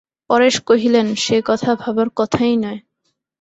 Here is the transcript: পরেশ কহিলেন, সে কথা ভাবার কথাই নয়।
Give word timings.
পরেশ 0.29 0.55
কহিলেন, 0.61 1.07
সে 1.15 1.37
কথা 1.45 1.71
ভাবার 1.75 2.07
কথাই 2.15 2.53
নয়। 2.55 2.79